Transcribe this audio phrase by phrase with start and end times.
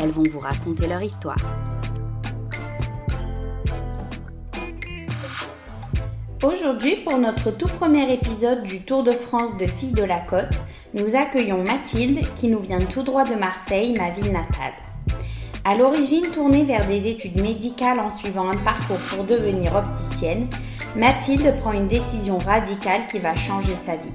[0.00, 1.36] elles vont vous raconter leur histoire.
[6.42, 10.60] Aujourd'hui, pour notre tout premier épisode du Tour de France de Filles de la Côte,
[10.94, 14.72] nous accueillons Mathilde qui nous vient tout droit de Marseille, ma ville natale.
[15.64, 20.46] À l'origine tournée vers des études médicales en suivant un parcours pour devenir opticienne,
[20.94, 24.12] Mathilde prend une décision radicale qui va changer sa vie.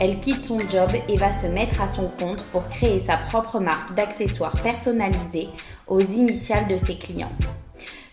[0.00, 3.58] Elle quitte son job et va se mettre à son compte pour créer sa propre
[3.58, 5.48] marque d'accessoires personnalisés
[5.88, 7.32] aux initiales de ses clientes.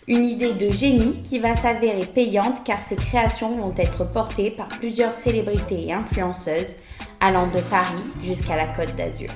[0.07, 4.67] Une idée de génie qui va s'avérer payante car ses créations vont être portées par
[4.67, 6.75] plusieurs célébrités et influenceuses
[7.19, 9.29] allant de Paris jusqu'à la Côte d'Azur.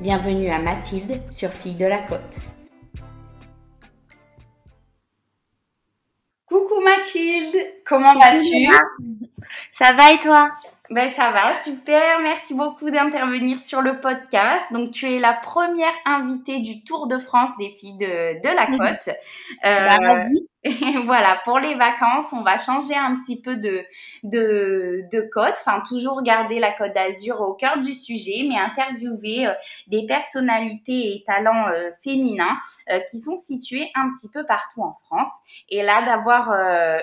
[0.00, 2.38] Bienvenue à Mathilde sur Fille de la Côte.
[6.46, 8.68] Coucou Mathilde, comment vas-tu?
[9.72, 10.52] Ça va et toi?
[10.92, 12.20] Ben ça va, super.
[12.22, 14.64] Merci beaucoup d'intervenir sur le podcast.
[14.72, 18.66] Donc tu es la première invitée du Tour de France des filles de, de la
[18.66, 19.08] côte.
[19.64, 20.24] Euh, bah,
[21.06, 23.84] voilà, pour les vacances, on va changer un petit peu de
[24.22, 25.54] de, de côte.
[25.60, 29.52] Enfin, toujours garder la Côte d'Azur au cœur du sujet, mais interviewer euh,
[29.88, 32.58] des personnalités et talents euh, féminins
[32.90, 35.32] euh, qui sont situés un petit peu partout en France.
[35.68, 36.52] Et là, d'avoir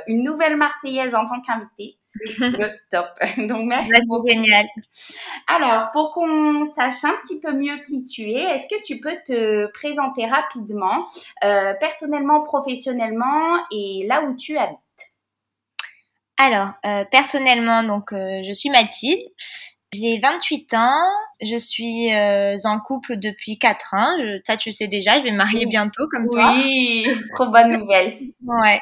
[0.08, 3.08] une nouvelle Marseillaise en tant qu'invitée, c'est le top.
[3.50, 3.92] Donc merci.
[4.08, 4.28] beaucoup.
[4.28, 4.68] génial.
[5.48, 9.16] Alors, pour qu'on sache un petit peu mieux qui tu es, est-ce que tu peux
[9.26, 11.08] te présenter rapidement,
[11.80, 14.80] personnellement, professionnellement et là où tu habites
[16.38, 19.22] Alors, euh, personnellement, donc euh, je suis Mathilde.
[19.92, 21.02] J'ai 28 ans,
[21.42, 24.16] je suis en couple depuis 4 ans.
[24.46, 26.52] ça, tu sais déjà, je vais me marier bientôt comme toi.
[26.54, 28.20] Oui, trop bonne nouvelle.
[28.46, 28.82] ouais.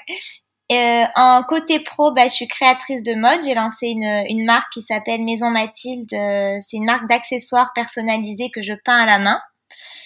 [0.69, 3.41] Euh, en côté pro, bah, je suis créatrice de mode.
[3.45, 6.13] J'ai lancé une, une marque qui s'appelle Maison Mathilde.
[6.13, 9.39] Euh, c'est une marque d'accessoires personnalisés que je peins à la main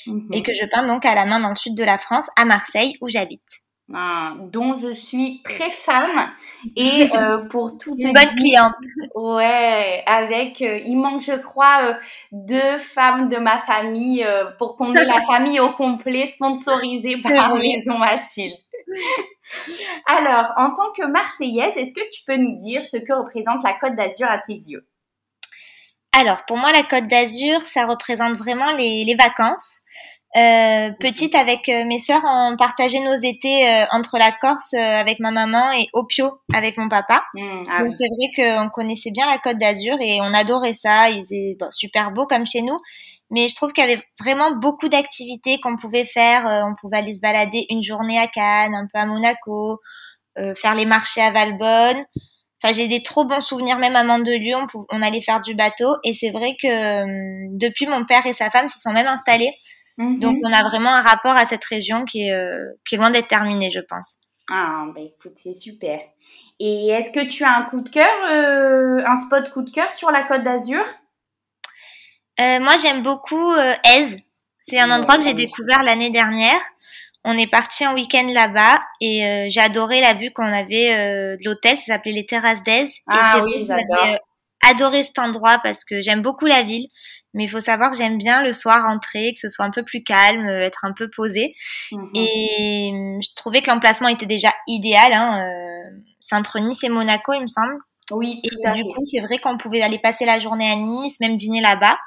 [0.07, 0.29] Mhm.
[0.33, 2.45] et que je peins donc à la main dans le sud de la France, à
[2.45, 3.41] Marseille, où j'habite.
[3.93, 6.31] Ah, dont je suis très fan
[6.75, 8.73] et euh, pour tout Une bonne cliente.
[9.15, 11.93] Ouais, avec euh, il manque je crois euh,
[12.31, 14.25] deux femmes de ma famille
[14.57, 17.55] pour qu'on ait la famille au complet sponsorisée par.
[17.55, 18.55] Maison Mathilde.
[20.07, 23.73] Alors, en tant que Marseillaise, est-ce que tu peux nous dire ce que représente la
[23.73, 24.87] Côte d'Azur à tes yeux?
[26.17, 29.80] Alors, pour moi, la Côte d'Azur, ça représente vraiment les, les vacances.
[30.37, 34.77] Euh, petite avec euh, mes sœurs, on partageait nos étés euh, entre la Corse euh,
[34.79, 37.25] avec ma maman et Opio avec mon papa.
[37.33, 37.83] Hmm, ah oui.
[37.83, 41.09] Donc c'est vrai qu'on connaissait bien la Côte d'Azur et on adorait ça.
[41.09, 42.77] Il faisait bon, super beau comme chez nous,
[43.29, 46.47] mais je trouve qu'il y avait vraiment beaucoup d'activités qu'on pouvait faire.
[46.47, 49.79] Euh, on pouvait aller se balader une journée à Cannes, un peu à Monaco,
[50.37, 52.05] euh, faire les marchés à Valbonne.
[52.63, 54.55] Enfin, j'ai des trop bons souvenirs même à Mandelieu.
[54.55, 58.33] On, on allait faire du bateau et c'est vrai que euh, depuis mon père et
[58.33, 59.51] sa femme s'y sont même installés.
[59.97, 60.19] Mhm.
[60.19, 63.11] Donc on a vraiment un rapport à cette région qui est, euh, qui est loin
[63.11, 64.15] d'être terminé, je pense.
[64.51, 65.99] Ah, bah écoute, c'est super.
[66.59, 69.91] Et est-ce que tu as un coup de cœur, euh, un spot coup de cœur
[69.91, 70.83] sur la Côte d'Azur?
[72.39, 73.53] Euh, moi, j'aime beaucoup
[73.83, 74.17] Aise.
[74.67, 76.59] C'est un endroit que j'ai découvert l'année dernière.
[77.23, 81.37] On est parti en week-end là-bas et euh, j'ai adoré la vue qu'on avait euh,
[81.37, 81.77] de l'hôtel.
[81.77, 82.89] Ça s'appelait les Terrasses d'Aise.
[82.89, 84.17] Et Ah c'est oui, j'adore.
[84.67, 86.87] adoré cet endroit parce que j'aime beaucoup la ville.
[87.33, 89.83] Mais il faut savoir que j'aime bien le soir rentrer, que ce soit un peu
[89.83, 91.55] plus calme, euh, être un peu posé.
[91.91, 92.09] Mhm.
[92.15, 95.13] Et euh, je trouvais que l'emplacement était déjà idéal.
[95.13, 97.77] Hein, euh, c'est entre Nice et Monaco, il me semble.
[98.11, 101.37] Oui, Et du coup, c'est vrai qu'on pouvait aller passer la journée à Nice, même
[101.37, 101.97] dîner là-bas.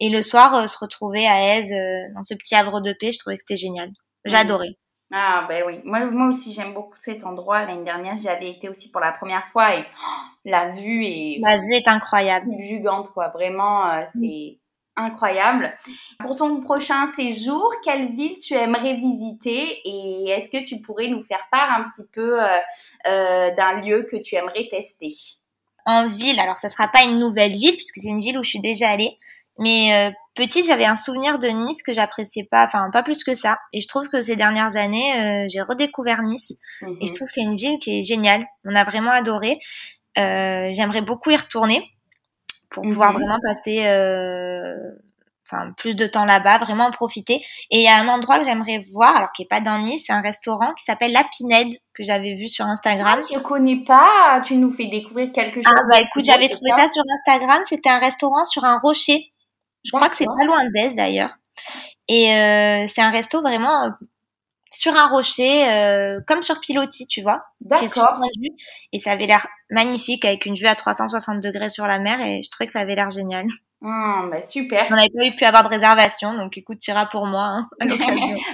[0.00, 3.10] Et le soir, euh, se retrouver à Aise, euh, dans ce petit havre de paix,
[3.12, 3.90] je trouvais que c'était génial.
[4.24, 4.76] J'adorais.
[5.10, 7.64] Ah ben oui, moi, moi aussi j'aime beaucoup cet endroit.
[7.64, 10.06] L'année dernière, j'y avais été aussi pour la première fois et oh,
[10.44, 12.46] la vue est La vue est incroyable.
[12.60, 13.28] gigante quoi.
[13.28, 14.58] Vraiment, euh, c'est
[14.98, 15.74] incroyable.
[16.18, 21.22] Pour ton prochain séjour, quelle ville tu aimerais visiter et est-ce que tu pourrais nous
[21.22, 22.46] faire part un petit peu euh,
[23.06, 25.10] euh, d'un lieu que tu aimerais tester?
[25.86, 28.50] En ville, alors ça sera pas une nouvelle ville, puisque c'est une ville où je
[28.50, 29.16] suis déjà allée.
[29.58, 33.34] Mais euh, petite, j'avais un souvenir de Nice que j'appréciais pas, enfin pas plus que
[33.34, 33.58] ça.
[33.72, 36.50] Et je trouve que ces dernières années, euh, j'ai redécouvert Nice.
[36.50, 37.14] Et je Mhm.
[37.16, 38.46] trouve que c'est une ville qui est géniale.
[38.64, 39.58] On a vraiment adoré.
[40.16, 41.82] J'aimerais beaucoup y retourner
[42.70, 43.18] pour pouvoir Mhm.
[43.18, 44.74] vraiment passer euh,
[45.50, 47.42] enfin plus de temps là-bas, vraiment en profiter.
[47.70, 50.04] Et il y a un endroit que j'aimerais voir, alors qui est pas dans Nice,
[50.06, 53.20] c'est un restaurant qui s'appelle La Pinède que j'avais vu sur Instagram.
[53.22, 55.78] Ah, je connais pas, tu nous fais découvrir quelque ah, chose.
[55.78, 59.32] Ah bah écoute, j'avais trouvé ça sur Instagram, c'était un restaurant sur un rocher.
[59.84, 61.30] Je crois que c'est pas loin d'Est d'ailleurs.
[62.08, 63.90] Et euh, c'est un resto vraiment euh,
[64.70, 67.42] sur un rocher, euh, comme sur Pilotis, tu vois.
[67.60, 68.20] D'accord.
[68.92, 72.42] Et ça avait l'air magnifique avec une vue à 360 degrés sur la mer et
[72.42, 73.46] je trouvais que ça avait l'air génial.
[73.84, 74.88] Ah, bah super.
[74.90, 77.44] On n'avait pas eu pu avoir de réservation, donc écoute, tu iras pour moi.
[77.44, 77.68] Hein,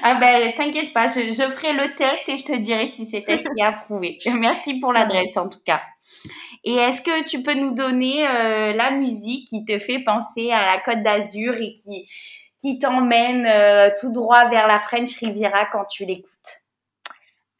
[0.02, 3.22] ah ben t'inquiète pas, je, je, ferai le test et je te dirai si c'est
[3.22, 4.18] test qui est approuvé.
[4.26, 5.80] Merci pour l'adresse en tout cas.
[6.64, 10.74] Et est-ce que tu peux nous donner euh, la musique qui te fait penser à
[10.74, 12.08] la Côte d'Azur et qui
[12.64, 16.30] qui t'emmène euh, tout droit vers la French Riviera quand tu l'écoutes?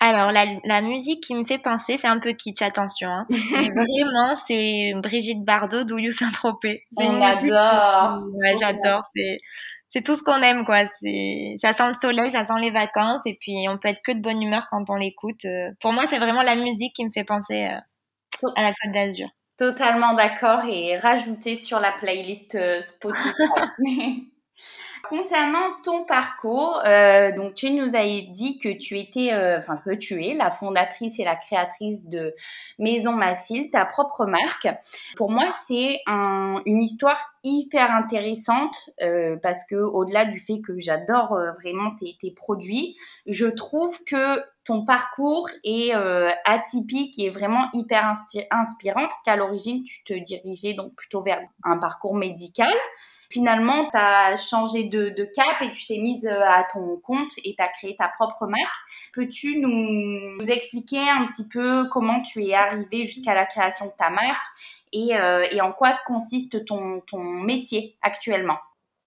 [0.01, 3.09] Alors la, la, musique qui me fait penser, c'est un peu kitsch, attention.
[3.09, 3.27] Hein.
[3.29, 6.85] Mais vraiment, c'est Brigitte Bardot d'Ouyou Saint-Tropez.
[6.97, 8.23] On adore.
[8.33, 9.03] Ouais, j'adore.
[9.15, 9.41] C'est
[9.91, 10.87] c'est tout ce qu'on aime, quoi.
[11.01, 14.13] C'est ça sent le soleil, ça sent les vacances, et puis on peut être que
[14.13, 15.45] de bonne humeur quand on l'écoute.
[15.45, 18.93] Euh, pour moi, c'est vraiment la musique qui me fait penser euh, à la Côte
[18.93, 19.29] d'Azur.
[19.59, 24.31] Totalement d'accord et rajouter sur la playlist Spotify.
[25.09, 29.95] Concernant ton parcours, euh, donc tu nous as dit que tu étais, euh, enfin que
[29.95, 32.35] tu es la fondatrice et la créatrice de
[32.79, 34.69] Maison Mathilde, ta propre marque.
[35.17, 40.79] Pour moi, c'est un, une histoire hyper intéressante euh, parce que au-delà du fait que
[40.79, 42.97] j'adore euh, vraiment tes, produits,
[43.27, 48.15] je trouve que ton parcours est euh, atypique et vraiment hyper
[48.51, 52.73] inspirant parce qu'à l'origine, tu te dirigeais donc plutôt vers un parcours médical.
[53.31, 57.63] Finalement, tu as changé de, cap et tu t'es mise à ton compte et tu
[57.63, 58.75] as créé ta propre marque.
[59.13, 63.93] Peux-tu nous, nous, expliquer un petit peu comment tu es arrivée jusqu'à la création de
[63.99, 64.47] ta marque
[64.95, 68.59] et, euh, et en quoi consiste ton, ton métier actuellement?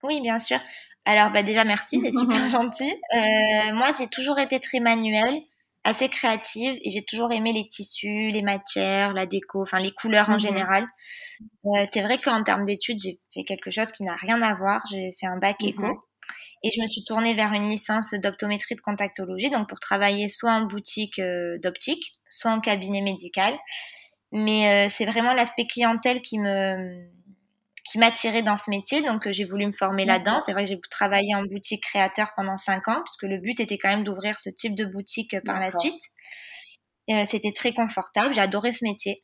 [0.03, 0.59] Oui, bien sûr.
[1.05, 2.91] Alors bah déjà merci, c'est super gentil.
[3.15, 5.41] Euh, moi j'ai toujours été très manuelle,
[5.85, 10.29] assez créative et j'ai toujours aimé les tissus, les matières, la déco, enfin les couleurs
[10.29, 10.39] en mhm.
[10.39, 10.85] général.
[11.65, 14.83] Euh, c'est vrai qu'en termes d'études j'ai fait quelque chose qui n'a rien à voir.
[14.91, 15.95] J'ai fait un bac éco mhm.
[16.63, 20.51] et je me suis tournée vers une licence d'optométrie de contactologie, donc pour travailler soit
[20.51, 23.57] en boutique euh, d'optique, soit en cabinet médical.
[24.31, 27.07] Mais euh, c'est vraiment l'aspect clientèle qui me
[27.87, 29.01] qui m'attirait dans ce métier.
[29.01, 30.39] Donc, euh, j'ai voulu me former là-dedans.
[30.45, 33.77] C'est vrai que j'ai travaillé en boutique créateur pendant cinq ans, puisque le but était
[33.77, 36.01] quand même d'ouvrir ce type de boutique euh, par la suite.
[37.09, 38.33] Euh, c'était très confortable.
[38.33, 39.23] J'ai adoré ce métier,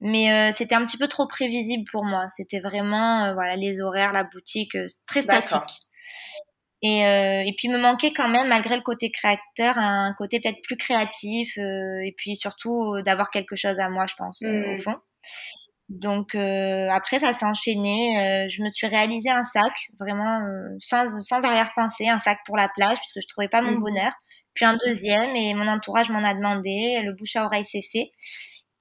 [0.00, 2.28] mais euh, c'était un petit peu trop prévisible pour moi.
[2.36, 5.80] C'était vraiment, voilà, les horaires, la boutique, très statique.
[6.86, 10.60] Et, et puis, il me manquait quand même, malgré le côté créateur, un côté peut-être
[10.62, 14.78] plus créatif, et puis surtout d'avoir quelque chose à moi, je pense, au mmh.
[14.78, 14.96] fond.
[15.90, 18.18] Donc euh, après ça s'est enchaîné.
[18.18, 22.56] Euh, je me suis réalisé un sac vraiment euh, sans, sans arrière-pensée, un sac pour
[22.56, 23.80] la plage puisque je trouvais pas mon mmh.
[23.80, 24.12] bonheur.
[24.54, 27.00] Puis un deuxième et mon entourage m'en a demandé.
[27.04, 28.12] Le bouche à oreille s'est fait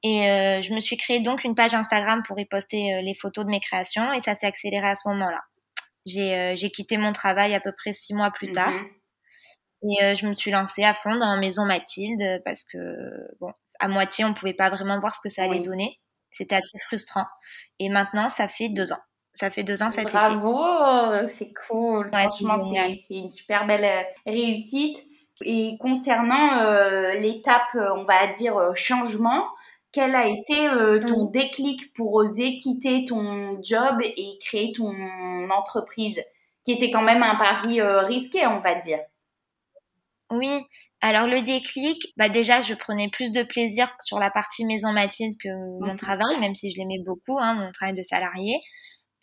[0.06, 3.50] et je me suis créé donc une page Instagram pour y poster les photos de
[3.50, 5.40] mes créations et ça s'est accéléré à ce moment-là.
[6.06, 8.88] J'ai j'ai quitté mon travail à peu près six mois plus tard mmh
[9.86, 12.78] et je me suis lancée à fond dans Maison Mathilde parce que
[13.42, 13.52] bon
[13.82, 15.98] à moitié on pouvait pas vraiment voir ce que ça allait donner.
[16.34, 17.26] C'était assez frustrant.
[17.80, 19.02] Et maintenant, ça fait deux ans.
[19.36, 22.10] Ça fait deux ans cet Bravo, c'est cool.
[22.14, 22.56] Franchement,
[23.08, 25.04] c'est une super belle euh, réussite.
[25.44, 29.48] Et concernant euh, l'étape, euh, on va dire, changement,
[29.94, 30.68] quel a été
[31.08, 34.92] ton déclic pour oser quitter ton job et créer ton
[35.52, 36.22] entreprise,
[36.66, 39.00] qui était quand même un pari risqué, on va dire?
[40.32, 40.66] Oui,
[41.02, 45.36] alors le déclic, bah déjà je prenais plus de plaisir sur la partie maison Mathilde
[45.40, 45.50] que
[45.86, 48.60] mon travail, même si je l'aimais beaucoup, hein, mon travail de salarié.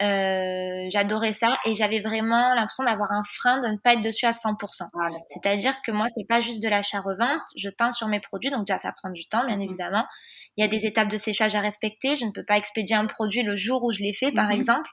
[0.03, 4.25] Euh, j'adorais ça et j'avais vraiment l'impression d'avoir un frein de ne pas être dessus
[4.25, 4.89] à 100%.
[4.95, 8.67] Ah, C'est-à-dire que moi c'est pas juste de l'achat-revente, je peins sur mes produits, donc
[8.67, 10.05] déjà ça prend du temps bien mmh évidemment.
[10.57, 13.07] Il y a des étapes de séchage à respecter, je ne peux pas expédier un
[13.07, 14.91] produit le jour où je l'ai fait par mmh exemple.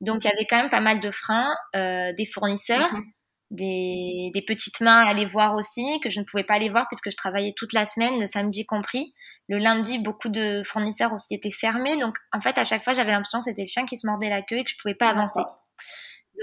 [0.00, 2.92] Donc il y avait quand même pas mal de freins, euh, des fournisseurs.
[2.92, 3.02] Mmh
[3.50, 6.86] des, des, petites mains à aller voir aussi, que je ne pouvais pas aller voir
[6.88, 9.14] puisque je travaillais toute la semaine, le samedi compris.
[9.48, 11.96] Le lundi, beaucoup de fournisseurs aussi étaient fermés.
[11.96, 14.28] Donc, en fait, à chaque fois, j'avais l'impression que c'était le chien qui se mordait
[14.28, 15.40] la queue et que je pouvais pas avancer.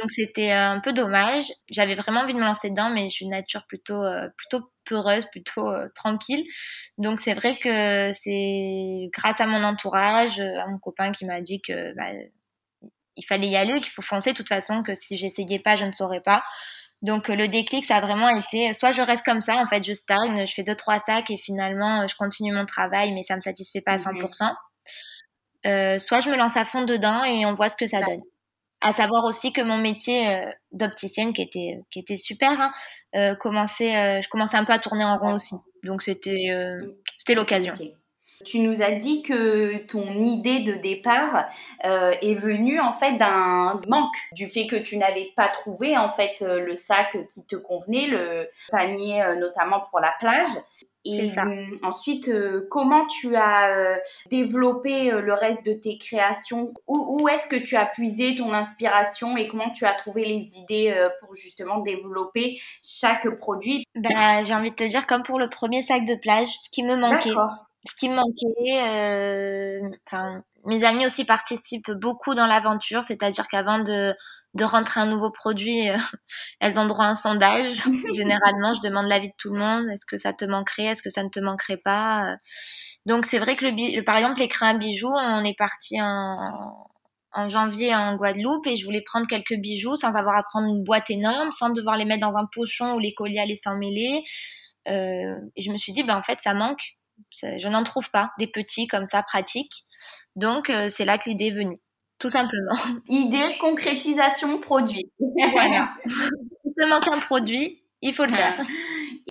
[0.01, 1.45] Donc, c'était euh, un peu dommage.
[1.69, 4.69] J'avais vraiment envie de me lancer dedans, mais je suis une nature plutôt, euh, plutôt
[4.85, 6.43] peureuse, plutôt euh, tranquille.
[6.97, 11.61] Donc, c'est vrai que c'est grâce à mon entourage, à mon copain qui m'a dit
[11.61, 12.11] que bah,
[13.15, 15.85] il fallait y aller, qu'il faut foncer de toute façon, que si j'essayais pas, je
[15.85, 16.43] ne saurais pas.
[17.01, 19.83] Donc euh, le déclic, ça a vraiment été, soit je reste comme ça, en fait,
[19.83, 23.23] je stagne, je fais deux trois sacs et finalement euh, je continue mon travail, mais
[23.23, 24.11] ça me satisfait pas à 100%.
[24.13, 24.55] Mhm.
[25.65, 28.21] Euh, soit je me lance à fond dedans et on voit ce que ça donne.
[28.81, 32.71] À savoir aussi que mon métier euh, d'opticienne, qui était qui était super, hein,
[33.15, 35.55] euh, commençait, euh, je commençais un peu à tourner en rond aussi.
[35.83, 36.49] Donc c'était
[37.17, 37.73] c'était l'occasion.
[38.43, 41.45] Tu nous as dit que ton idée de départ
[41.83, 46.41] est venue en fait d'un manque, du fait que tu n'avais pas trouvé en fait
[46.41, 50.47] le sac qui te convenait, le panier notamment pour la plage.
[51.05, 51.31] Et
[51.83, 53.95] ensuite, euh, comment tu as euh,
[54.31, 56.73] développé euh, le reste de tes créations?
[56.87, 60.57] Où, où est-ce que tu as puisé ton inspiration et comment tu as trouvé les
[60.57, 63.85] idées pour justement développer chaque produit?
[63.95, 66.83] Bah, J'ai envie de te dire, comme pour le premier sac de plage, ce qui
[66.83, 67.33] me manquait.
[67.87, 74.15] Ce qui me manquait, enfin, mes amis aussi participent beaucoup dans l'aventure, c'est-à-dire qu'avant de
[74.55, 75.97] de rentrer un nouveau produit, euh,
[76.61, 77.73] elles ont droit à un sondage.
[78.15, 79.89] Généralement, je demande l'avis de tout le monde.
[79.89, 80.85] Est-ce que ça te manquerait?
[80.85, 82.37] Est-ce que ça ne te manquerait pas?
[83.05, 86.87] Donc c'est vrai que le, par exemple les crins à bijoux, on est parti en,
[87.33, 90.83] en janvier en Guadeloupe et je voulais prendre quelques bijoux sans avoir à prendre une
[90.83, 94.23] boîte énorme, sans devoir les mettre dans un pochon où les colliers allaient s'emmêler.
[94.87, 96.81] Euh, et je me suis dit, ben en fait, ça manque.
[97.31, 99.85] Je n'en trouve pas des petits comme ça pratiques.
[100.35, 101.79] Donc euh, c'est là que l'idée est venue
[102.19, 102.75] tout simplement.
[103.09, 105.11] Idée, concrétisation, produit.
[105.19, 105.93] voilà.
[106.65, 108.55] Il te manque un produit, il faut le faire.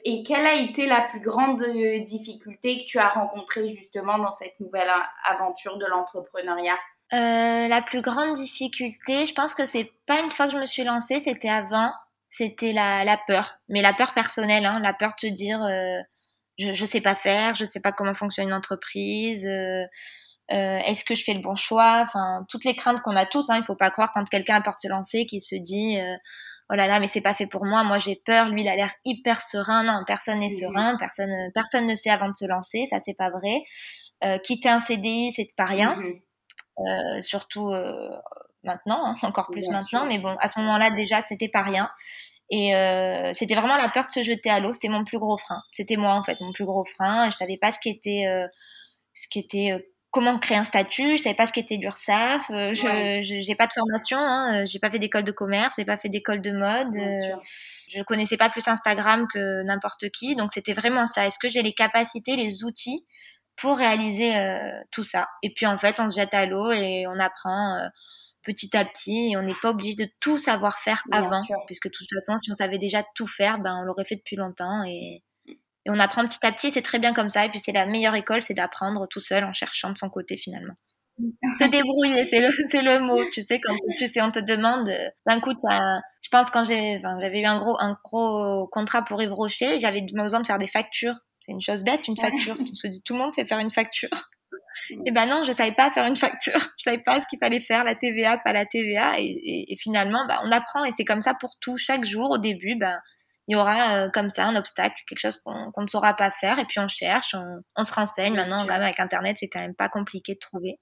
[0.04, 4.32] Et quelle a été la plus grande euh, difficulté que tu as rencontrée justement dans
[4.32, 4.90] cette nouvelle
[5.24, 6.78] aventure de l'entrepreneuriat?
[7.12, 10.66] Euh, La plus grande difficulté, je pense que c'est pas une fois que je me
[10.66, 11.92] suis lancée, c'était avant,
[12.30, 13.58] c'était la, la, peur.
[13.68, 15.98] Mais la peur personnelle, hein, la peur de te dire euh,
[16.58, 19.46] je, je sais pas faire, je sais pas comment fonctionne une entreprise.
[19.46, 19.84] Euh,
[20.50, 22.02] euh, est-ce que je fais le bon choix?
[22.06, 23.48] Enfin, toutes les craintes qu'on a tous.
[23.50, 26.16] Hein, il faut pas croire quand quelqu'un apporte se lancer qu'il se dit euh,
[26.70, 27.82] oh là là, mais c'est pas fait pour moi.
[27.82, 28.48] Moi, j'ai peur.
[28.48, 29.84] Lui, il a l'air hyper serein.
[29.84, 30.96] Non, personne n'est serein.
[30.98, 32.84] Personne, personne ne sait avant de se lancer.
[32.86, 33.62] Ça, c'est pas vrai.
[34.22, 35.98] Euh, quitter un CDI, c'est pas rien.
[36.78, 38.10] Euh, surtout euh,
[38.62, 40.06] maintenant, hein, encore plus maintenant.
[40.06, 41.90] Mais bon, à ce moment-là, déjà, c'était pas rien.
[42.50, 44.72] Et euh, c'était vraiment la peur de se jeter à l'eau.
[44.72, 45.62] C'était mon plus gros frein.
[45.72, 47.30] C'était moi en fait, mon plus gros frein.
[47.30, 48.46] Je savais pas ce qui était, euh,
[49.14, 49.84] ce qui était
[50.14, 53.72] comment créer un statut, je savais pas ce qu'était l'URSSAF, euh, je j'ai pas de
[53.72, 56.94] formation, hein, euh, j'ai pas fait d'école de commerce, j'ai pas fait d'école de mode,
[56.94, 57.34] euh,
[57.92, 61.26] je connaissais pas plus Instagram que n'importe qui, donc c'était vraiment ça.
[61.26, 63.04] Est-ce que j'ai les capacités, les outils
[63.56, 64.34] pour réaliser
[64.92, 65.26] tout ça?
[65.42, 67.76] Et puis en fait, on se jette à l'eau et on apprend
[68.44, 71.92] petit à petit et on n'est pas obligé de tout savoir faire avant, puisque de
[71.92, 75.22] toute façon, si on savait déjà tout faire, ben on l'aurait fait depuis longtemps et
[75.86, 77.44] et on apprend petit à petit, c'est très bien comme ça.
[77.44, 80.36] Et puis c'est la meilleure école, c'est d'apprendre tout seul en cherchant de son côté
[80.36, 80.74] finalement.
[81.58, 83.22] Se débrouiller, c'est le, c'est le mot.
[83.32, 84.90] Tu sais, quand tu sais, on te demande,
[85.26, 89.22] d'un coup, je pense quand j'ai, enfin, j'avais eu un gros, un gros contrat pour
[89.22, 91.14] Yves Rocher, j'avais besoin de faire des factures.
[91.40, 92.56] C'est une chose bête, une facture.
[92.56, 94.08] tout le monde sait faire une facture.
[95.06, 96.52] Et ben non, je savais pas faire une facture.
[96.78, 99.18] Je savais pas ce qu'il fallait faire, la TVA, pas la TVA.
[99.18, 101.76] Et, et, finalement, bah, on apprend et c'est comme ça pour tout.
[101.76, 102.98] Chaque jour, au début, ben,
[103.48, 106.58] il y aura euh, comme ça un obstacle, quelque chose qu'on ne saura pas faire,
[106.58, 107.34] et puis on cherche,
[107.76, 108.34] on, se renseigne.
[108.34, 110.78] Maintenant, quand même, avec Internet, c'est quand même pas compliqué de trouver.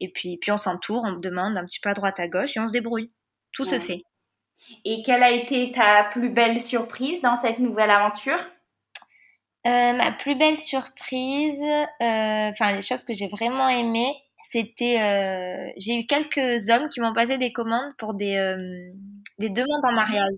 [0.00, 2.60] Et puis, puis on s'entoure, on demande un petit peu à droite à gauche et
[2.60, 3.12] on se débrouille.
[3.52, 4.02] Tout se fait.
[4.84, 8.38] Et quelle a été ta plus belle surprise dans cette nouvelle aventure?
[9.66, 16.00] Euh, Ma plus belle surprise, euh, enfin les choses que j'ai vraiment aimées, c'était j'ai
[16.00, 18.36] eu quelques hommes qui m'ont passé des commandes pour des
[19.38, 20.32] des demandes en mariage.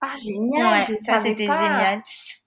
[0.00, 0.86] Ah, génial!
[1.02, 2.00] ça c'était génial.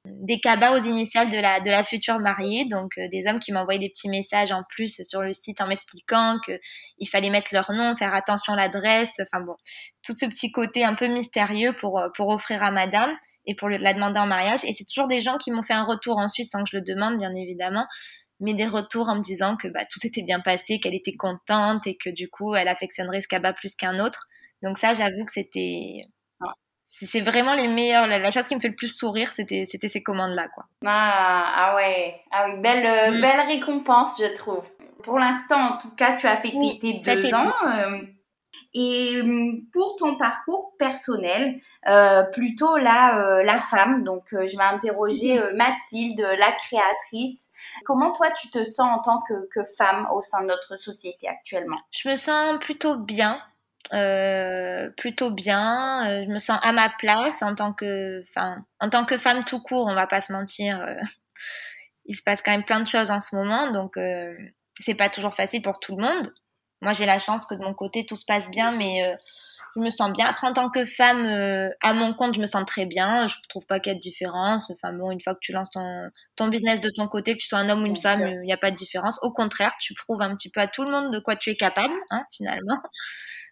[0.06, 3.52] Des cabas aux initiales de la, de la future mariée, donc euh, des hommes qui
[3.52, 6.54] m'envoyaient des petits messages en plus sur le site en m'expliquant que
[6.98, 9.56] il fallait mettre leur nom, faire attention à l'adresse, enfin bon,
[10.02, 13.12] tout ce petit côté un peu mystérieux pour, euh, pour offrir à madame
[13.46, 14.62] et pour la demander en mariage.
[14.64, 16.84] Et c'est toujours des gens qui m'ont fait un retour ensuite sans que je le
[16.84, 17.86] demande, bien évidemment,
[18.40, 21.88] mais des retours en me disant que bah, tout était bien passé, qu'elle était contente
[21.88, 24.28] et que du coup elle affectionnerait ce cabas plus qu'un autre.
[24.62, 26.06] Donc ça, j'avoue que c'était
[26.94, 28.08] c'est vraiment les meilleurs.
[28.08, 30.66] La, chose qui me fait le plus sourire, c'était ces commandes là, quoi.
[30.86, 33.22] Ah, ah ouais, ah oui, belle euh, mm.
[33.22, 34.64] belle récompense, je trouve.
[35.04, 37.52] Pour l'instant, en tout cas, tu as fait tes, deux ans.
[37.66, 38.02] Euh,
[38.74, 45.42] et hum, pour ton parcours personnel, euh, plutôt la, la femme, donc je vais interroger.
[45.56, 47.50] Mathilde, la créatrice.
[47.86, 51.28] Comment toi tu te sens en tant que, que femme au sein de notre société
[51.28, 51.80] actuellement?
[51.92, 53.42] Je me sens plutôt bien.
[53.94, 56.08] Euh, plutôt bien.
[56.08, 58.24] Euh, je me sens à ma place en tant que,
[58.80, 59.88] en tant que femme tout court.
[59.88, 60.82] On va pas se mentir.
[60.82, 60.96] Euh,
[62.06, 63.98] il se passe quand même plein de choses en ce moment, donc
[64.80, 66.34] c'est pas toujours facile pour tout le monde.
[66.82, 69.18] Moi, j'ai la chance que de mon côté tout se passe bien, mais
[69.76, 70.26] je me sens bien.
[70.26, 71.26] Après, en tant que femme
[71.82, 73.28] à mon compte, je me sens très bien.
[73.28, 74.72] Je trouve pas qu'il y ait de différence.
[74.72, 77.48] Enfin bon, une fois que tu lances ton, ton business de ton côté, que tu
[77.48, 79.20] sois un homme ou une femme, il n'y a pas de différence.
[79.22, 81.56] Au contraire, tu prouves un petit peu à tout le monde de quoi tu es
[81.56, 82.80] capable, hein, finalement.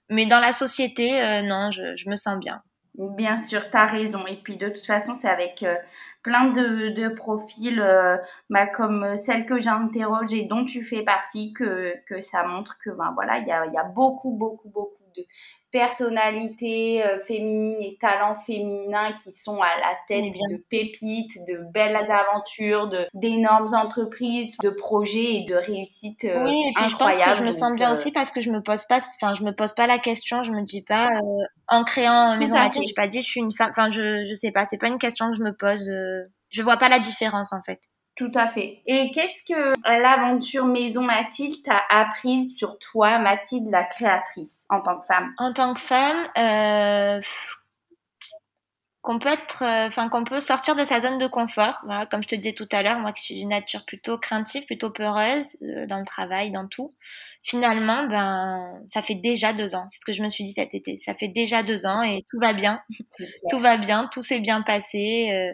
[0.10, 2.62] Mais dans la société, euh, non, je, je, me sens bien.
[2.96, 4.26] Bien sûr, tu raison.
[4.28, 5.76] Et puis de toute façon, c'est avec euh,
[6.24, 8.18] plein de, de profils euh,
[8.50, 12.90] bah, comme celle que j'interroge et dont tu fais partie que, que ça montre que
[12.90, 15.28] ben, voilà, il y a, y a beaucoup, beaucoup, beaucoup de
[15.72, 21.96] personnalités euh, féminines et talents féminins qui sont à la tête de pépites, de belles
[21.96, 27.20] aventures, de d'énormes entreprises, de projets et de réussites euh, oui, et puis incroyables.
[27.20, 29.00] Je pense que je me sens bien euh, aussi parce que je me pose pas,
[29.22, 31.10] enfin je me pose pas la question, je me dis pas
[31.68, 34.52] en créant Maison Mathilde, je pas dit je suis une femme, enfin je je sais
[34.52, 35.88] pas, c'est pas une question que je me pose,
[36.50, 37.80] je vois pas la différence en fait.
[38.20, 38.82] Tout à fait.
[38.86, 45.00] Et qu'est-ce que l'aventure Maison Mathilde t'a apprise sur toi, Mathilde, la créatrice, en tant
[45.00, 45.34] que femme?
[45.38, 47.22] En tant que femme, euh,
[49.02, 51.80] qu'on peut être, euh, enfin qu'on peut sortir de sa zone de confort.
[51.86, 54.66] Voilà, comme je te disais tout à l'heure, moi qui suis d'une nature plutôt craintive,
[54.66, 56.94] plutôt peureuse euh, dans le travail, dans tout.
[57.42, 59.86] Finalement, ben, ça fait déjà deux ans.
[59.88, 60.98] C'est ce que je me suis dit cet été.
[60.98, 62.82] Ça fait déjà deux ans et tout va bien.
[63.50, 65.32] tout va bien, tout s'est bien passé.
[65.32, 65.54] Euh,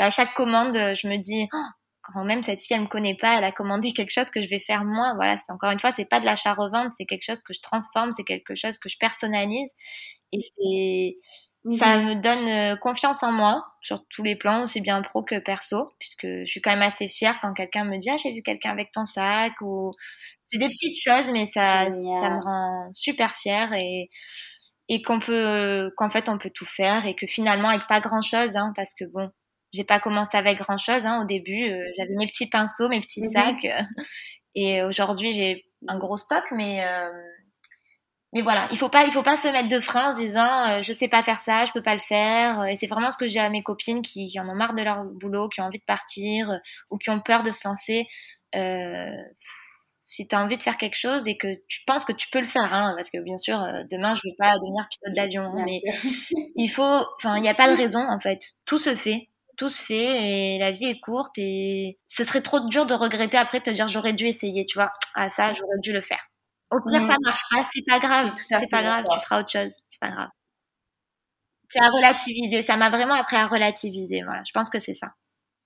[0.00, 3.38] à chaque commande, je me dis, oh, quand même cette fille elle me connaît pas,
[3.38, 5.12] elle a commandé quelque chose que je vais faire moi.
[5.16, 7.60] Voilà, c'est encore une fois, c'est pas de l'achat revente, c'est quelque chose que je
[7.60, 9.70] transforme, c'est quelque chose que je personnalise.
[10.32, 11.16] Et c'est
[11.78, 15.38] ça me donne euh, confiance en moi sur tous les plans, aussi bien pro que
[15.38, 18.42] perso, puisque je suis quand même assez fière quand quelqu'un me dit ah j'ai vu
[18.42, 19.92] quelqu'un avec ton sac ou
[20.44, 24.10] c'est des petites choses mais ça ça me rend super fière et
[24.88, 28.22] et qu'on peut qu'en fait on peut tout faire et que finalement avec pas grand
[28.22, 29.30] chose hein, parce que bon
[29.74, 31.64] j'ai pas commencé avec grand chose hein, au début.
[31.64, 33.30] Euh, j'avais mes petits pinceaux, mes petits mhm.
[33.30, 33.82] sacs, euh,
[34.54, 37.10] et aujourd'hui j'ai un gros stock, mais euh,
[38.32, 40.80] mais voilà, il faut pas il faut pas se mettre de frein en se disant
[40.82, 42.64] je sais pas faire ça, je peux pas le faire.
[42.64, 44.82] Et c'est vraiment ce que j'ai à mes copines qui, qui, en ont marre de
[44.82, 48.06] leur boulot, qui ont envie de partir ou qui ont peur de se lancer.
[50.06, 52.40] si tu as envie de faire quelque chose et que tu penses que tu peux
[52.40, 53.58] le faire, hein, parce que bien sûr,
[53.90, 55.82] demain, je vais pas devenir pilote d'avion, hein, mais
[56.56, 58.54] il faut, enfin, il n'y a pas de raison, en fait.
[58.66, 62.60] Tout se fait tout se fait et la vie est courte et ce serait trop
[62.60, 64.92] dur de regretter après de te dire j'aurais dû essayer, tu vois.
[65.14, 66.24] Ah ça, j'aurais dû le faire.
[66.70, 70.00] Au pire, ça marchera, c'est pas grave, c'est pas grave, tu feras autre chose, c'est
[70.00, 70.28] pas grave.
[71.68, 75.08] C'est à relativiser, ça m'a vraiment appris à relativiser, voilà, je pense que c'est ça.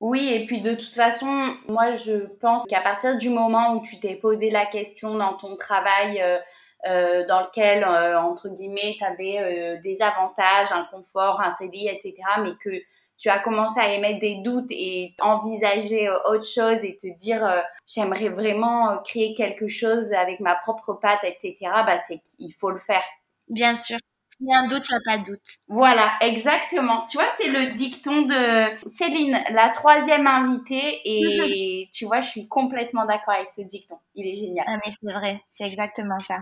[0.01, 3.99] Oui, et puis de toute façon, moi je pense qu'à partir du moment où tu
[3.99, 6.39] t'es posé la question dans ton travail, euh,
[6.87, 12.15] euh, dans lequel, euh, entre guillemets, tu avais des avantages, un confort, un CDI, etc.,
[12.43, 12.71] mais que
[13.19, 17.45] tu as commencé à émettre des doutes et envisager euh, autre chose et te dire
[17.45, 22.55] euh, j'aimerais vraiment euh, créer quelque chose avec ma propre patte, etc., bah, c'est qu'il
[22.55, 23.03] faut le faire.
[23.49, 23.99] Bien sûr.
[24.37, 25.49] S'il y a un doute, il n'y a pas de doute.
[25.67, 27.05] Voilà, exactement.
[27.07, 32.47] Tu vois, c'est le dicton de Céline, la troisième invitée, et tu vois, je suis
[32.47, 33.99] complètement d'accord avec ce dicton.
[34.15, 34.65] Il est génial.
[34.69, 36.39] Ah, mais c'est vrai, c'est exactement ça.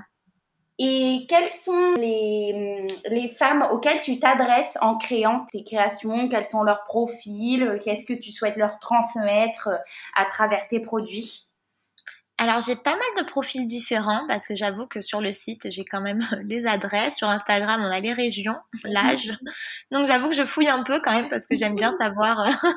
[0.79, 6.29] Et quelles sont les, les femmes auxquelles tu t'adresses en créant tes créations?
[6.29, 7.79] Quels sont leurs profils?
[7.83, 9.77] Qu'est-ce que tu souhaites leur transmettre euh,
[10.15, 11.47] à travers tes produits?
[12.39, 15.87] Alors j'ai pas mal de profils différents parce que j'avoue que sur le site j'ai
[15.87, 17.17] quand même les adresses.
[17.17, 19.33] Sur Instagram on a les régions, l'âge.
[19.91, 22.71] Donc j'avoue que je fouille un peu quand même parce que j'aime bien savoir euh,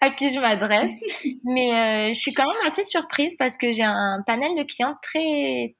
[0.00, 0.94] à qui je m'adresse.
[1.44, 4.96] Mais euh, je suis quand même assez surprise parce que j'ai un panel de clients
[5.00, 5.76] très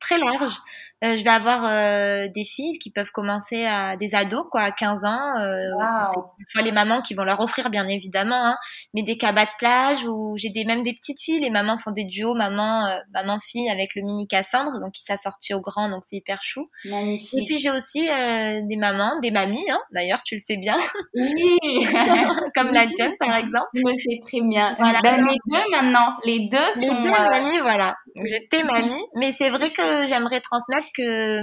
[0.00, 0.54] très large.
[1.02, 4.70] Euh, je vais avoir euh, des filles qui peuvent commencer à des ados quoi à
[4.70, 6.62] 15 ans euh, wow.
[6.62, 8.56] les mamans qui vont leur offrir bien évidemment hein,
[8.92, 11.90] mais des cabas de plage ou j'ai des même des petites filles les mamans font
[11.90, 15.62] des duos maman euh, maman fille avec le mini Cassandre donc qui s'est sorti au
[15.62, 16.68] grand donc c'est hyper chou.
[16.84, 17.40] Magnifique.
[17.40, 20.76] et puis j'ai aussi euh, des mamans des mamies hein, d'ailleurs tu le sais bien.
[21.14, 21.58] Oui.
[22.54, 23.68] Comme la tienne par exemple.
[23.72, 24.76] Je sais très bien.
[24.78, 25.00] Voilà.
[25.02, 26.14] ben, les deux maintenant.
[26.24, 27.96] Les deux les sont deux mamies voilà.
[28.22, 31.42] J'étais mamie mais c'est vrai que j'aimerais transmettre que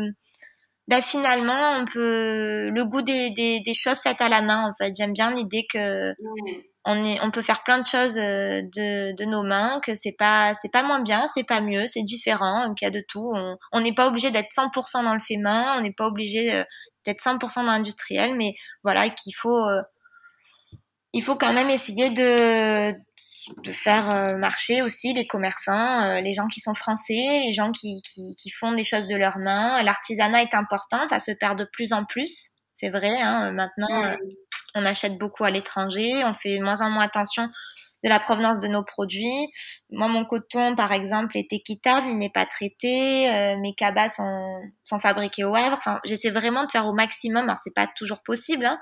[0.87, 4.73] bah, finalement on peut le goût des, des, des, choses faites à la main en
[4.77, 4.93] fait.
[4.97, 6.13] J'aime bien l'idée que
[6.85, 10.15] on est on peut faire plein de choses euh, de, de nos mains que c'est
[10.17, 13.33] pas c'est pas moins bien c'est pas mieux c'est différent qu'il y a de tout.
[13.73, 16.63] On n'est pas obligé d'être 100% dans le fait main on n'est pas obligé euh,
[17.05, 19.81] d'être 100% dans l'industriel mais voilà qu'il faut euh,
[21.13, 22.93] il faut quand même essayer de
[23.63, 27.71] de faire euh, marcher aussi les commerçants, euh, les gens qui sont français, les gens
[27.71, 29.81] qui, qui, qui font des choses de leurs mains.
[29.83, 33.21] L'artisanat est important, ça se perd de plus en plus, c'est vrai.
[33.21, 34.15] Hein, maintenant, euh,
[34.75, 37.49] on achète beaucoup à l'étranger, on fait moins en moins attention
[38.03, 39.47] de la provenance de nos produits.
[39.89, 43.55] Moi, mon coton, par exemple, est équitable, il n'est pas traité.
[43.59, 45.77] mes cabas sont, sont fabriqués au Havre.
[45.77, 47.45] Enfin, j'essaie vraiment de faire au maximum.
[47.45, 48.79] Alors, c'est pas toujours possible, hein,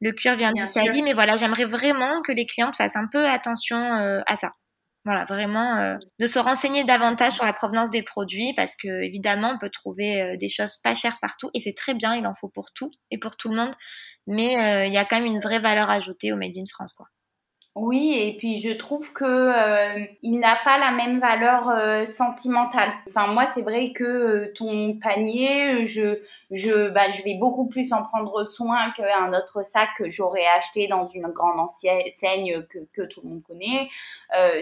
[0.00, 3.78] le cuir vient d'Italie, mais voilà, j'aimerais vraiment que les clientes fassent un peu attention
[3.78, 4.52] euh, à ça.
[5.04, 9.54] Voilà, vraiment euh, de se renseigner davantage sur la provenance des produits parce que évidemment
[9.54, 12.36] on peut trouver euh, des choses pas chères partout et c'est très bien, il en
[12.36, 13.74] faut pour tout et pour tout le monde,
[14.28, 16.92] mais euh, il y a quand même une vraie valeur ajoutée au Made in France
[16.92, 17.06] quoi.
[17.74, 22.92] Oui, et puis je trouve que euh, il n'a pas la même valeur euh, sentimentale.
[23.08, 26.18] Enfin moi c'est vrai que euh, ton panier, je
[26.50, 30.86] je bah je vais beaucoup plus en prendre soin qu'un autre sac que j'aurais acheté
[30.86, 33.88] dans une grande enseigne que que tout le monde connaît.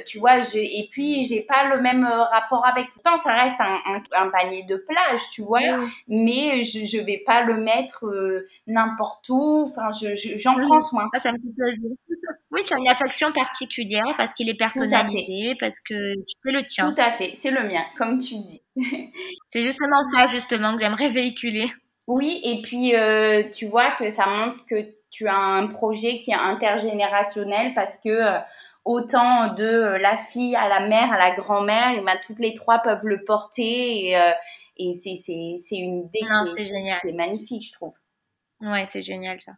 [0.06, 2.92] tu vois, je, et puis j'ai pas le même rapport avec.
[2.92, 5.60] Pourtant ça reste un, un, un panier de plage, tu vois,
[6.06, 8.04] mais je je vais pas le mettre
[8.68, 9.64] n'importe où.
[9.68, 11.08] Enfin je j'en prends soin.
[11.12, 11.90] Ah, ça me fait plaisir.
[12.52, 16.92] Oui, c'est une affection particulière parce qu'il est personnalisé, parce que c'est le tien.
[16.92, 18.60] Tout à fait, c'est le mien, comme tu dis.
[19.48, 21.70] c'est justement ça, justement, que j'aimerais véhiculer.
[22.08, 26.32] Oui, et puis euh, tu vois que ça montre que tu as un projet qui
[26.32, 28.38] est intergénérationnel parce que euh,
[28.84, 32.52] autant de euh, la fille à la mère à la grand-mère, et ben, toutes les
[32.52, 34.32] trois peuvent le porter et,
[34.76, 36.20] et c'est une idée
[36.56, 36.98] qui, génial.
[37.04, 37.94] est magnifique, je trouve.
[38.60, 39.52] Ouais, c'est génial ça.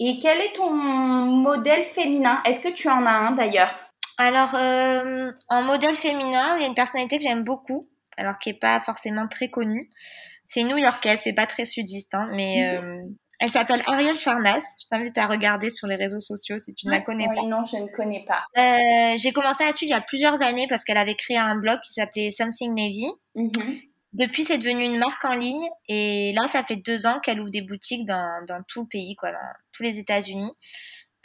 [0.00, 2.42] Et quel est ton modèle féminin?
[2.44, 3.74] Est-ce que tu en as un d'ailleurs?
[4.18, 8.50] Alors, euh, en modèle féminin, il y a une personnalité que j'aime beaucoup, alors qui
[8.50, 9.90] est pas forcément très connue.
[10.46, 12.84] C'est new-yorkaise, c'est pas très sudiste, hein, mais mhm.
[12.84, 13.02] euh,
[13.40, 14.62] elle s'appelle Ariel Farnas.
[14.80, 17.42] Je t'invite à regarder sur les réseaux sociaux si tu ne la connais pas.
[17.42, 18.44] Non, je ne connais pas.
[18.56, 21.38] Euh, j'ai commencé à la suivre il y a plusieurs années parce qu'elle avait créé
[21.38, 23.06] un blog qui s'appelait Something Navy.
[23.34, 23.80] Mhm.
[24.14, 27.50] Depuis, c'est devenu une marque en ligne et là, ça fait deux ans qu'elle ouvre
[27.50, 30.52] des boutiques dans, dans tout le pays, quoi, dans tous les États-Unis.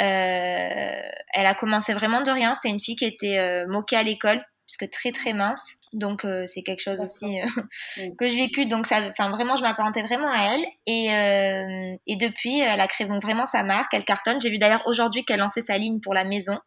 [0.01, 1.01] Euh,
[1.33, 2.55] elle a commencé vraiment de rien.
[2.55, 5.79] C'était une fille qui était euh, moquée à l'école puisque très très mince.
[5.93, 7.45] Donc euh, c'est quelque chose aussi euh,
[8.19, 8.67] que je vécu.
[8.67, 10.63] Donc ça, enfin vraiment, je m'apparentais vraiment à elle.
[10.85, 13.93] Et, euh, et depuis, elle a créé vraiment sa marque.
[13.93, 14.39] Elle cartonne.
[14.39, 16.57] J'ai vu d'ailleurs aujourd'hui qu'elle lançait sa ligne pour la maison.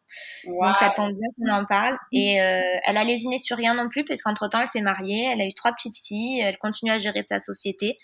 [0.45, 1.97] Donc ça tombe bien qu'on en parle.
[2.11, 5.29] Et elle a lésiné sur rien non plus, puisqu'entre temps elle s'est mariée.
[5.31, 6.41] Elle a eu trois petites filles.
[6.41, 7.97] Elle continue à gérer de sa société.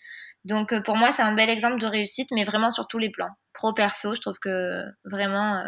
[0.45, 3.31] Donc pour moi, c'est un bel exemple de réussite, mais vraiment sur tous les plans.
[3.51, 5.62] Pro perso, je trouve que vraiment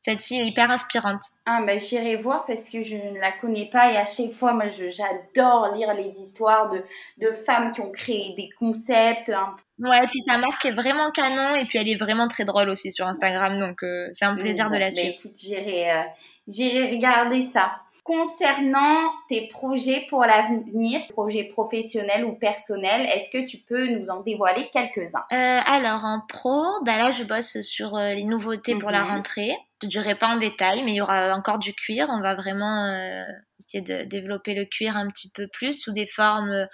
[0.00, 1.22] cette fille est hyper inspirante.
[1.44, 4.54] Ah ben j'irai voir parce que je ne la connais pas et à chaque fois
[4.54, 6.82] moi j'adore lire les histoires de,
[7.18, 9.30] de femmes qui ont créé des concepts.
[9.78, 12.70] Ouais, et puis sa marque est vraiment canon et puis elle est vraiment très drôle
[12.70, 15.14] aussi sur Instagram donc euh, c'est un plaisir de la ben, suivre.
[15.18, 16.02] écoute, j'irai euh,
[16.48, 17.72] j'irai regarder ça.
[18.02, 24.20] Concernant tes projets pour l'avenir, projets professionnels ou personnels, est-ce que tu peux nous en
[24.20, 25.24] dévoiler quelques-uns?
[25.30, 29.08] Euh, Alors en pro, bah là je bosse sur les nouveautés pour la mhm.
[29.08, 29.56] rentrée.
[29.82, 32.08] Je ne dirai pas en détail, mais il y aura encore du cuir.
[32.10, 33.24] On va vraiment euh,
[33.58, 36.66] essayer de développer le cuir un petit peu plus sous des formes euh,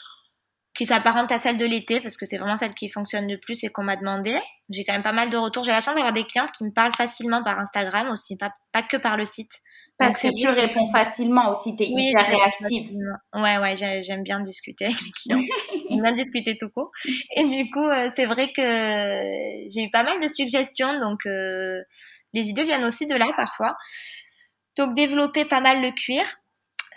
[0.76, 3.64] qui s'apparentent à celles de l'été, parce que c'est vraiment celle qui fonctionne le plus
[3.64, 4.38] et qu'on m'a demandé.
[4.70, 5.64] J'ai quand même pas mal de retours.
[5.64, 8.82] J'ai la chance d'avoir des clientes qui me parlent facilement par Instagram aussi, pas, pas
[8.82, 9.52] que par le site.
[9.98, 12.90] Parce que tu réponds facilement aussi, tu es hyper réactive.
[13.32, 15.40] Ouais, ouais, j'aime bien discuter avec les clients.
[15.90, 16.90] j'aime bien discuter tout court.
[17.34, 21.24] Et du coup, euh, c'est vrai que j'ai eu pas mal de suggestions, donc
[22.32, 23.76] les idées viennent aussi de là parfois.
[24.76, 26.24] Donc développer pas mal le cuir,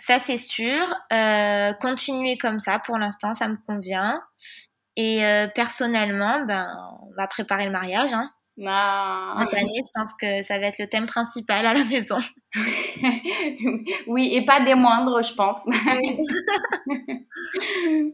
[0.00, 0.86] ça c'est sûr.
[1.12, 4.20] Euh, continuer comme ça pour l'instant, ça me convient.
[4.96, 6.68] Et euh, personnellement, ben
[7.02, 8.12] on va préparer le mariage.
[8.12, 8.30] Hein.
[8.66, 9.46] Ah.
[9.52, 12.18] je pense que ça va être le thème principal à la maison.
[14.06, 15.64] oui, et pas des moindres, je pense.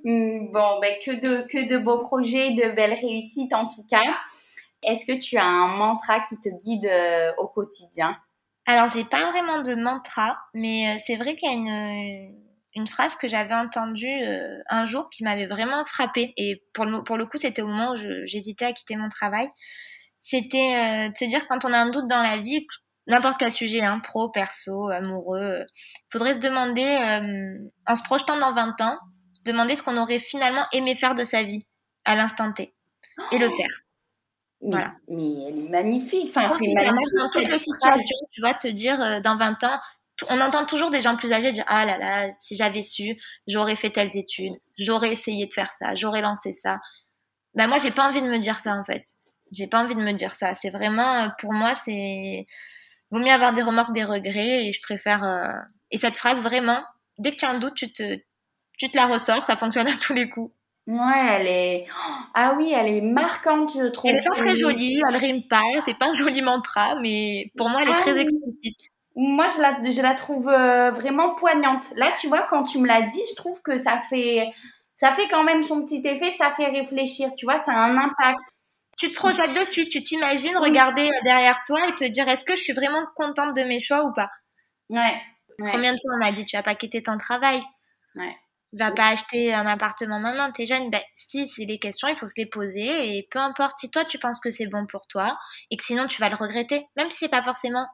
[0.05, 4.03] Hmm, bon, ben que de que de beaux projets, de belles réussites en tout cas.
[4.87, 8.17] Est-ce que tu as un mantra qui te guide euh, au quotidien?
[8.67, 12.35] Alors, j'ai pas vraiment de mantra, mais euh, c'est vrai qu'il y a une,
[12.75, 16.33] une phrase que j'avais entendue euh, un jour qui m'avait vraiment frappée.
[16.37, 19.49] Et pour le, pour le coup, c'était au moment où j'hésitais à quitter mon travail.
[20.21, 22.67] C'était de se dire quand on a un doute dans la vie,
[23.07, 26.85] n'importe quel sujet, hein, pro, perso, amoureux, il faudrait se demander,
[27.87, 28.99] en se projetant dans 20 ans,
[29.35, 31.65] se demander ce qu'on aurait finalement aimé faire de sa vie
[32.05, 32.75] à l'instant T
[33.31, 33.86] et le faire.
[34.67, 36.29] Mais, mais elle est magnifique.
[36.29, 37.17] Enfin, c'est magnifique.
[37.17, 39.79] dans toutes les situations, tu vois, te dire euh, dans 20 ans,
[40.29, 43.77] on entend toujours des gens plus âgés dire ah là là, si j'avais su, j'aurais
[43.77, 46.79] fait telles études, j'aurais essayé de faire ça, j'aurais lancé ça.
[47.55, 49.05] Ben moi, j'ai pas envie de me dire ça en fait.
[49.53, 50.55] J'ai pas envie de me dire ça.
[50.55, 52.47] C'est vraiment euh, pour moi, c'est
[53.11, 55.23] vaut mieux avoir des remords, des regrets et je préfère.
[55.23, 55.53] Euh,
[55.91, 56.83] et cette phrase vraiment,
[57.19, 58.19] dès que tu as un doute, tu te
[58.79, 60.53] tu te la ressors, ça fonctionne à tous les coups.
[60.87, 61.87] Ouais, elle est.
[62.35, 64.11] Ah oui, elle est marquante, je trouve.
[64.11, 67.69] Elle est pas très jolie, elle rime pas, c'est pas un joli mantra, mais pour
[67.69, 68.79] moi, elle est ah très explicite.
[69.17, 71.87] Moi, je la, je la trouve euh, vraiment poignante.
[71.97, 74.47] Là, tu vois, quand tu me l'as dit, je trouve que ça fait,
[74.95, 77.97] ça fait quand même son petit effet, ça fait réfléchir, tu vois, ça a un
[77.97, 78.41] impact.
[78.97, 82.57] Tu te projettes de suite, tu t'imagines regarder derrière toi et te dire est-ce que
[82.57, 84.31] je suis vraiment contente de mes choix ou pas?
[84.89, 85.21] Ouais.
[85.59, 87.63] Combien de fois on m'a dit tu vas pas quitter ton travail?
[88.15, 88.37] Ouais.
[88.79, 90.91] Va pas acheter un appartement maintenant, t'es jeune.
[90.91, 94.05] Ben, si c'est des questions, il faut se les poser et peu importe si toi
[94.05, 95.39] tu penses que c'est bon pour toi
[95.71, 97.87] et que sinon tu vas le regretter, même si c'est pas forcément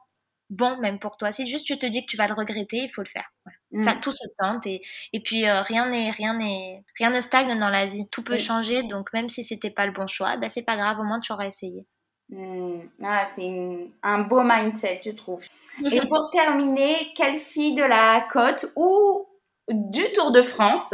[0.49, 1.31] bon même pour toi.
[1.31, 3.31] Si juste tu te dis que tu vas le regretter, il faut le faire.
[3.79, 4.01] Ça, mm.
[4.01, 4.81] tout se tente et,
[5.13, 8.07] et puis euh, rien n'est rien n'est rien ne stagne dans la vie.
[8.09, 10.99] Tout peut changer, donc même si c'était pas le bon choix, ben c'est pas grave,
[10.99, 11.85] au moins tu auras essayé.
[12.29, 12.81] Mm.
[13.03, 15.43] Ah, c'est un beau mindset, je trouve.
[15.91, 19.27] et pour terminer, quelle fille de la côte ou
[19.69, 20.93] du Tour de France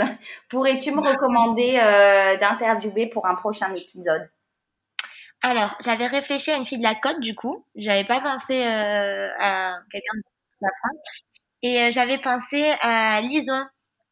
[0.50, 4.30] pourrais-tu me recommander euh, d'interviewer pour un prochain épisode?
[5.42, 7.66] Alors, j'avais réfléchi à une fille de la côte, du coup.
[7.76, 10.22] J'avais pas pensé euh, à quelqu'un de
[10.62, 11.02] la France.
[11.62, 13.66] Et euh, j'avais pensé à Lison.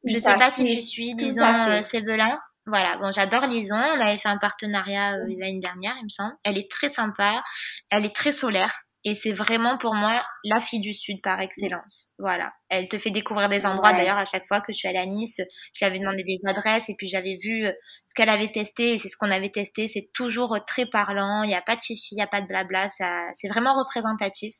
[0.05, 2.39] Je sais pas si tu suis Lison Sebelin.
[2.65, 3.75] Voilà, bon, j'adore Lison.
[3.75, 6.33] On avait fait un partenariat l'année dernière, il me semble.
[6.43, 7.43] Elle est très sympa,
[7.89, 8.86] elle est très solaire.
[9.03, 12.09] Et c'est vraiment pour moi la fille du Sud par excellence.
[12.17, 12.51] Voilà.
[12.69, 13.93] Elle te fait découvrir des endroits.
[13.93, 15.39] D'ailleurs, à chaque fois que je suis allée à Nice,
[15.73, 17.71] je lui avais demandé des adresses et puis j'avais vu euh,
[18.07, 19.87] ce qu'elle avait testé et c'est ce qu'on avait testé.
[19.87, 21.43] C'est toujours très parlant.
[21.43, 22.89] Il n'y a pas de chichi, il n'y a pas de blabla.
[22.89, 24.53] Ça, c'est vraiment représentatif.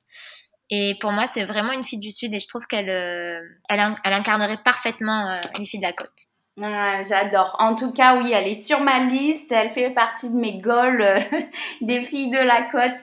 [0.69, 3.80] Et pour moi, c'est vraiment une fille du Sud et je trouve qu'elle, euh, elle,
[4.04, 6.12] elle, incarnerait parfaitement euh, une fille de la côte.
[6.58, 7.56] J'adore.
[7.60, 9.52] En tout cas, oui, elle est sur ma liste.
[9.52, 11.20] Elle fait partie de mes goals euh,
[11.82, 13.00] des filles de la côte.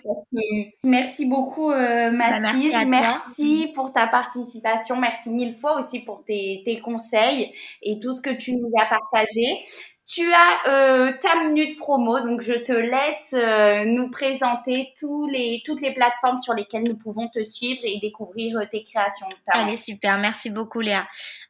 [0.83, 2.88] Merci beaucoup, euh, bah, Mathilde.
[2.88, 4.97] merci, pour ta participation.
[4.97, 8.87] Merci mille fois aussi pour tes, tes conseils et tout ce que tu nous as
[8.87, 9.64] partagé.
[10.07, 15.62] Tu as euh, ta minute promo, donc je te laisse euh, nous présenter tous les,
[15.64, 19.27] toutes les plateformes sur lesquelles nous pouvons te suivre et découvrir euh, tes créations.
[19.49, 21.09] Allez, super, merci beaucoup Léa.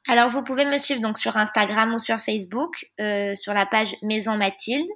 [0.08, 4.36] Alors vous pouvez me suivre donc sur Instagram ou sur Facebook, sur la page Maison
[4.36, 4.86] Mathilde.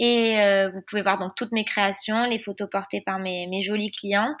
[0.00, 0.36] Et
[0.72, 4.40] vous pouvez voir donc toutes mes créations, les photos portées par mes, mes jolies clientes.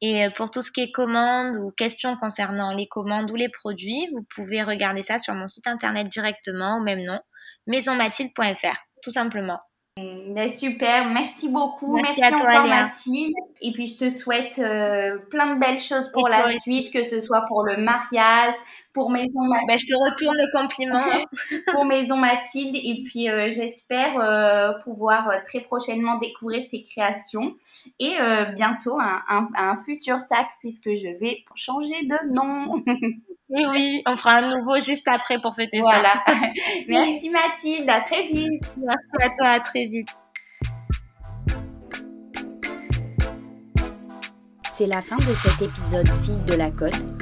[0.00, 4.06] Et pour tout ce qui est commandes ou questions concernant les commandes ou les produits,
[4.12, 7.18] vous pouvez regarder ça sur mon site internet directement au même nom
[7.68, 9.60] maisonmathilde.fr, tout simplement.
[10.28, 11.96] Mais super, merci beaucoup.
[11.96, 13.34] Merci, à encore Mathilde.
[13.60, 17.20] Et puis je te souhaite euh, plein de belles choses pour la suite, que ce
[17.20, 18.54] soit pour le mariage,
[18.98, 19.68] pour Maison Mathilde.
[19.68, 21.04] Ben, je te retourne le compliment.
[21.72, 22.76] pour Maison Mathilde.
[22.76, 27.54] Et puis euh, j'espère euh, pouvoir très prochainement découvrir tes créations.
[28.00, 28.16] Et
[28.54, 32.82] bientôt un, un, un futur sac puisque je vais changer de nom.
[33.50, 36.22] Oui, oui, on fera un nouveau juste après pour fêter voilà.
[36.26, 36.34] ça.
[36.88, 38.62] Merci Mathilde, à très vite.
[38.76, 40.08] Merci à toi, à très vite.
[44.76, 47.17] C'est la fin de cet épisode Fille de la Côte.